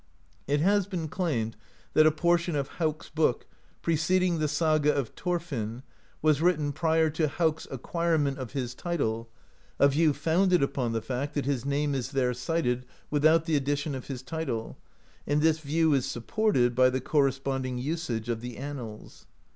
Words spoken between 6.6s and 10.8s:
prior to Hauk's acquirement of his title, a view founded